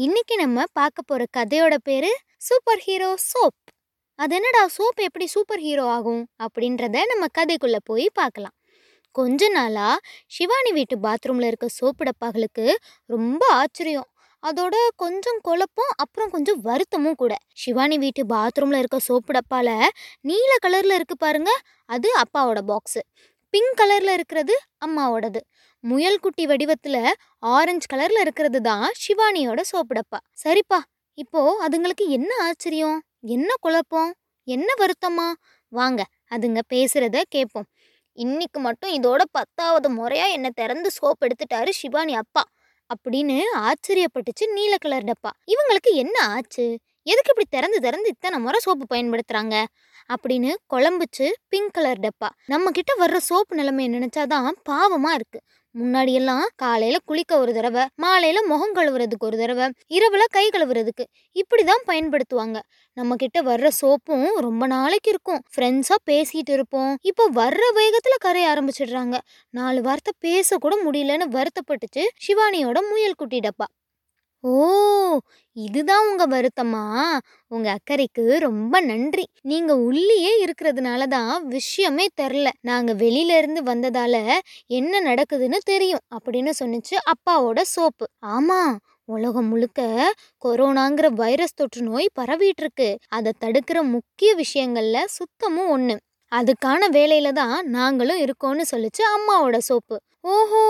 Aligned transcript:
இன்னைக்கு 0.00 0.34
நம்ம 0.36 0.62
பார்க்க 0.72 1.00
போற 1.02 1.22
கதையோட 1.36 1.74
பேரு 1.82 2.10
சூப்பர் 2.38 2.78
ஹீரோ 2.78 3.08
சோப். 3.30 3.56
அது 4.18 4.34
என்னடா 4.34 4.62
சோப் 4.76 5.00
எப்படி 5.02 5.26
சூப்பர் 5.26 5.58
ஹீரோ 5.58 5.84
ஆகும் 5.88 6.22
அப்படின்றத 6.44 7.02
நம்ம 7.06 7.26
கதைக்குள்ள 7.38 7.78
போய் 7.84 8.06
பார்க்கலாம். 8.14 8.54
கொஞ்ச 9.14 9.48
நாளா 9.48 9.88
சிவானி 10.26 10.72
வீட்டு 10.72 10.96
பாத்ரூம்ல 10.98 11.46
இருக்க 11.46 11.68
சோப்பு 11.68 12.04
டப்பாக்களுக்கு 12.04 12.66
ரொம்ப 13.10 13.42
ஆச்சரியம். 13.54 14.08
அதோட 14.42 14.74
கொஞ்சம் 14.96 15.40
குழப்பம் 15.42 15.92
அப்புறம் 15.96 16.30
கொஞ்சம் 16.30 16.60
வருத்தமும் 16.60 17.14
கூட. 17.14 17.32
சிவானி 17.54 17.98
வீட்டு 17.98 18.24
பாத்ரூம்ல 18.26 18.80
இருக்க 18.82 19.00
சோப்பு 19.00 19.32
டப்பால 19.32 19.68
நீல 20.20 20.52
கலர்ல 20.66 20.98
இருக்கு 21.00 21.18
பாருங்க 21.18 21.52
அது 21.88 22.10
அப்பாவோட 22.24 22.62
பாக்ஸு 22.72 23.02
பிங்க் 23.54 23.78
கலர்ல 23.80 24.10
இருக்கிறது 24.12 24.54
அம்மாவோடது. 24.86 25.40
முயல் 25.84 26.20
குட்டி 26.20 26.44
வடிவத்துல 26.46 26.96
ஆரஞ்சு 27.50 27.86
கலர்ல 27.92 28.18
இருக்கிறது 28.20 28.58
தான் 28.60 28.86
சிவானியோட 29.02 29.60
சோப்பு 29.62 29.94
டப்பா 29.94 30.18
சரிப்பா 30.42 30.78
இப்போ 31.18 31.40
அதுங்களுக்கு 31.64 32.04
என்ன 32.08 32.30
ஆச்சரியம்? 32.42 32.98
என்ன 33.26 33.50
குழப்பம்? 33.60 34.10
என்ன 34.48 34.68
வருத்தமா? 34.80 35.28
வாங்க 35.72 36.00
அதுங்க 36.30 36.60
பேசுறத 36.72 37.16
கேட்போம் 37.28 37.68
இன்னைக்கு 38.18 38.58
மட்டும் 38.60 38.92
இதோட 38.92 39.22
பத்தாவது 39.32 39.88
முறையா 39.98 40.26
என்னை 40.28 40.50
திறந்து 40.54 40.88
சோப் 40.90 41.24
எடுத்துட்டாரு 41.26 41.72
சிவானி 41.72 42.14
அப்பா 42.14 42.42
அப்படின்னு 42.90 43.36
ஆச்சரியப்பட்டுச்சு 43.66 44.44
நீல 44.54 44.74
கலர் 44.76 45.08
டப்பா 45.10 45.30
இவங்களுக்கு 45.44 45.90
என்ன 45.94 46.16
ஆச்சு? 46.28 46.64
எதுக்கு 47.06 47.30
இப்படி 47.30 47.48
திறந்து 47.50 47.78
திறந்து 47.80 48.08
இத்தனை 48.08 48.38
முறை 48.38 48.58
சோப்பு 48.64 48.84
பயன்படுத்துறாங்க? 48.90 49.54
அப்படின்னு 50.10 50.50
குழம்புச்சு 50.66 51.26
பிங்க் 51.48 51.74
கலர் 51.74 52.00
டப்பா 52.00 52.28
நம்ம 52.46 52.70
கிட்ட 52.70 52.92
வர்ற 53.00 53.18
சோப்பு 53.28 53.54
நிலைமையை 53.56 53.90
நினச்சாதான் 53.96 54.50
பாவமாக 54.62 55.18
இருக்குது 55.18 55.44
முன்னாடி 55.74 56.12
எல்லாம் 56.12 56.48
காலையில 56.56 56.98
குளிக்க 57.04 57.38
ஒரு 57.38 57.52
தடவை 57.52 57.86
மாலையில 58.02 58.38
முகம் 58.46 58.74
கழுவுறதுக்கு 58.74 59.26
ஒரு 59.26 59.36
தடவை 59.36 59.66
இரவுல 59.88 60.22
கை 60.30 60.48
கழுவுறதுக்கு. 60.48 61.04
இப்படிதான் 61.36 61.82
பயன்படுத்துவாங்க. 61.86 62.58
நம்ம 62.96 63.16
கிட்ட 63.16 63.42
வர்ற 63.42 63.68
சோப்பும் 63.80 64.26
ரொம்ப 64.38 64.66
நாளைக்கு 64.66 65.10
இருக்கும். 65.10 65.40
ஃப்ரெண்ட்ஸா 65.52 65.98
பேசிட்டு 66.10 66.52
இருப்போம். 66.52 66.96
இப்போ 67.02 67.30
வர்ற 67.34 67.62
வேகத்துல 67.76 68.16
கரைய 68.20 68.48
ஆரம்பிச்சிடுறாங்க. 68.48 69.16
நாலு 69.54 69.82
வார்த்தை 69.82 70.14
பேச 70.18 70.58
கூட 70.58 70.76
முடியலன்னு 70.84 71.28
வருத்தப்பட்டுச்சு 71.36 72.04
சிவானியோட 72.26 72.78
முயல் 72.90 73.14
குட்டி 73.14 73.38
டப்பா. 73.38 73.68
ஓ 74.44 74.52
இதுதான் 75.56 76.04
உங்க 76.08 76.24
வருத்தமா? 76.28 76.82
உங்க 77.50 77.66
அக்கறைக்கு 77.72 78.24
ரொம்ப 78.40 78.74
நன்றி. 78.86 79.24
நீங்க 79.44 79.72
உள்ளேயே 79.82 80.32
இருக்கிறதுனால 80.44 81.06
தான் 81.08 81.32
விஷயமே 81.48 82.06
தெரில. 82.16 82.48
நாங்க 82.62 82.92
வெளியில 82.96 83.38
இருந்து 83.38 83.62
வந்ததால 83.64 84.14
என்ன 84.72 85.02
நடக்குதுன்னு 85.06 85.60
தெரியும் 85.64 86.04
அப்படின்னு 86.14 86.52
சொன்னிச்சு 86.60 86.96
அப்பாவோட 87.12 87.60
சோப்பு. 87.70 88.06
ஆமா 88.30 88.60
உலகம் 89.08 89.48
முழுக்க 89.48 89.80
கொரோனாங்கிற 90.42 91.06
வைரஸ் 91.14 91.54
தொற்று 91.54 91.80
நோய் 91.82 92.14
பரவிட்டு 92.14 92.62
இருக்கு 92.62 92.88
அதை 93.10 93.32
தடுக்கிற 93.40 93.78
முக்கிய 93.90 94.30
விஷயங்கள்ல 94.36 94.98
சுத்தமும் 95.16 95.70
ஒண்ணு. 95.72 95.96
அதுக்கான 96.32 96.82
வேலையில 96.92 97.28
தான் 97.34 97.56
நாங்களும் 97.72 98.22
இருக்கோம்னு 98.24 98.64
சொல்லிச்சு 98.72 99.02
அம்மாவோட 99.14 99.58
சோப்பு. 99.62 99.96
ஓஹோ! 100.30 100.64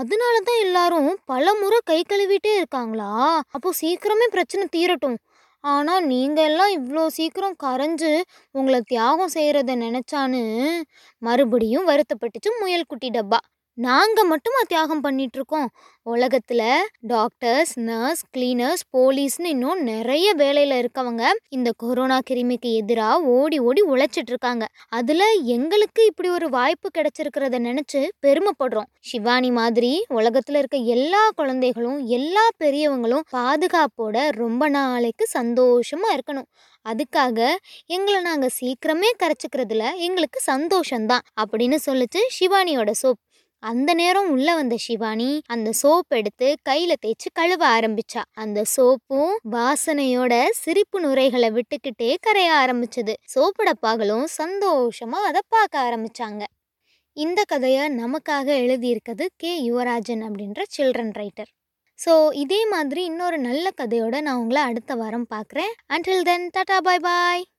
அதனால 0.00 0.34
தான் 0.48 0.60
எல்லாரும் 0.66 1.08
பல 1.32 1.46
முறை 1.60 1.78
கை 1.90 1.98
கழுவிட்டே 2.02 2.52
இருக்காங்களா? 2.58 3.08
அப்போ 3.56 3.68
சீக்கிரமே 3.80 4.26
பிரச்சனை 4.34 4.64
தீரட்டும். 4.76 5.16
ஆனால் 5.64 6.04
நீங்கள் 6.12 6.46
எல்லாம் 6.50 6.72
இவ்வளோ 6.76 7.02
சீக்கிரம் 7.16 7.56
கரைஞ்சு 7.64 8.12
உங்களை 8.58 8.80
தியாகம் 8.92 9.32
செய்கிறத 9.36 9.74
நினச்சான்னு 9.84 10.42
மறுபடியும் 11.22 11.88
வருத்தப்பட்டுச்சு 11.90 12.52
முயல்குட்டி 12.62 13.10
டப்பா. 13.16 13.40
நாங்கள் 13.82 14.26
மட்டுமா 14.26 14.60
தியாகம் 14.68 15.02
பண்ணிகிட்ருக்கோம் 15.04 15.68
உலகத்தில் 16.06 16.62
டாக்டர்ஸ் 17.08 17.72
நர்ஸ் 17.80 18.22
கிளீனர்ஸ் 18.36 18.82
போலீஸ்னு 18.96 19.50
இன்னும் 19.52 19.80
நிறைய 19.82 20.32
வேலையில் 20.32 20.74
இருக்கவங்க 20.80 21.22
இந்த 21.48 21.70
கொரோனா 21.76 22.18
கிருமிக்கு 22.30 22.70
எதிராக 22.72 23.20
ஓடி 23.34 23.58
ஓடி 23.58 23.82
உழைச்சிட்டு 23.82 24.32
இருக்காங்க 24.32 24.66
அதில் 24.88 25.24
எங்களுக்கு 25.44 26.04
இப்படி 26.04 26.28
ஒரு 26.28 26.48
வாய்ப்பு 26.48 26.90
கிடைச்சிருக்கிறத 26.98 27.60
நினச்சி 27.68 28.02
பெருமைப்படுறோம். 28.26 28.90
சிவானி 29.00 29.50
மாதிரி 29.50 29.92
உலகத்தில் 30.08 30.56
இருக்க 30.56 30.76
எல்லா 30.96 31.22
குழந்தைகளும் 31.36 32.00
எல்லா 32.18 32.46
பெரியவங்களும் 32.64 33.26
பாதுகாப்போட 33.36 34.28
ரொம்ப 34.42 34.68
நாளைக்கு 34.68 35.26
சந்தோஷமாக 35.26 36.16
இருக்கணும். 36.16 36.50
அதுக்காக 36.86 37.38
எங்களை 37.86 38.20
நாங்கள் 38.22 38.54
சீக்கிரமே 38.60 39.10
கரைச்சிக்கிறதுல 39.22 39.84
எங்களுக்கு 39.96 40.40
சந்தோஷம்தான். 40.52 41.26
அப்படின்னு 41.40 41.78
சொல்லிச்சு 41.86 42.20
சிவானியோட 42.38 42.92
சோப் 43.02 43.20
அந்த 43.62 43.90
நேரம் 43.94 44.28
உள்ள 44.30 44.50
வந்த 44.54 44.76
சிவானி 44.78 45.28
அந்த 45.46 45.70
சோப் 45.82 46.14
எடுத்து 46.14 46.48
கையில 46.68 46.92
தேய்ச்சி 47.02 47.28
கழுவ 47.32 47.62
ஆரம்பிச்சா. 47.68 48.22
அந்த 48.34 48.60
சோப்பும் 48.76 49.34
வாசனையோட 49.50 50.34
சிரிப்பு 50.54 50.98
நுரைகளை 51.00 51.50
விட்டுக்கிட்டே 51.52 52.10
கரைய 52.20 52.50
ஆரம்பிச்சது. 52.54 53.14
சோப்பு 53.24 53.64
டப்பாகளும் 53.64 54.26
சந்தோஷமா 54.38 55.20
அதை 55.28 55.42
பார்க்க 55.48 55.84
ஆரம்பிச்சாங்க. 55.86 56.42
இந்த 57.16 57.40
கதையை 57.44 57.84
நமக்காக 57.96 58.48
எழுதியிருக்கிறது 58.64 59.26
கே. 59.36 59.52
யுவராஜன் 59.70 60.24
அப்படின்ற 60.28 60.62
சில்ட்ரன் 60.76 61.14
ரைட்டர். 61.22 61.50
ஸோ 61.98 62.14
இதே 62.34 62.62
மாதிரி 62.66 63.04
இன்னொரு 63.04 63.38
நல்ல 63.40 63.68
கதையோட 63.76 64.16
நான் 64.20 64.42
உங்களை 64.44 64.62
அடுத்த 64.62 64.94
வாரம் 64.94 65.30
பார்க்குறேன். 65.30 65.74
அண்டில் 65.88 66.22
தென் 66.22 66.50
டாடா 66.52 66.78
பாய் 66.80 67.04
பாய் 67.08 67.49